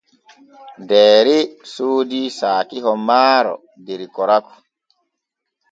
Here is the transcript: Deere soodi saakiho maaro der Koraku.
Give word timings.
Deere 0.91 1.35
soodi 1.73 2.21
saakiho 2.39 2.91
maaro 3.07 3.55
der 3.85 4.01
Koraku. 4.15 4.53